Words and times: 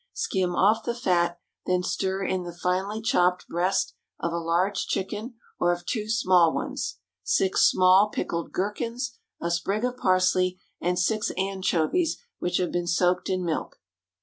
Skim 0.13 0.55
off 0.55 0.83
the 0.83 0.95
fat, 0.95 1.39
then 1.67 1.83
stir 1.83 2.23
in 2.25 2.41
the 2.41 2.57
finely 2.57 3.03
chopped 3.03 3.47
breast 3.47 3.93
of 4.19 4.33
a 4.33 4.39
large 4.39 4.87
chicken 4.87 5.35
or 5.59 5.71
of 5.71 5.85
two 5.85 6.09
small 6.09 6.51
ones, 6.55 6.97
six 7.21 7.69
small 7.69 8.09
pickled 8.09 8.51
gherkins, 8.51 9.19
a 9.39 9.51
sprig 9.51 9.85
of 9.85 9.97
parsley, 9.97 10.59
and 10.81 10.97
six 10.97 11.29
anchovies 11.37 12.17
which 12.39 12.57
have 12.57 12.71
been 12.71 12.87
soaked 12.87 13.29
in 13.29 13.45
milk. 13.45 13.77